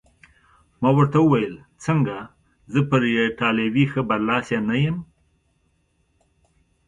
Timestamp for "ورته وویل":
0.97-1.55